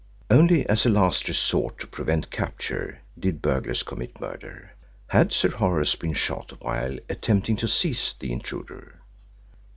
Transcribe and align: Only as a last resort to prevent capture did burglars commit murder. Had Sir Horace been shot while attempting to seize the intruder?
Only 0.31 0.67
as 0.67 0.83
a 0.83 0.89
last 0.89 1.27
resort 1.27 1.77
to 1.77 1.85
prevent 1.85 2.31
capture 2.31 3.01
did 3.19 3.39
burglars 3.39 3.83
commit 3.83 4.19
murder. 4.19 4.71
Had 5.05 5.31
Sir 5.31 5.49
Horace 5.51 5.93
been 5.93 6.13
shot 6.13 6.59
while 6.59 6.97
attempting 7.07 7.55
to 7.57 7.67
seize 7.67 8.15
the 8.17 8.31
intruder? 8.31 9.01